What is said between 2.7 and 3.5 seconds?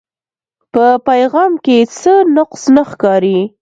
نۀ ښکاري